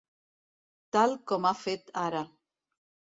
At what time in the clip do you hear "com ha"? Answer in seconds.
1.31-1.51